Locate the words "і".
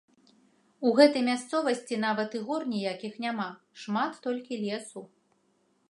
2.39-2.41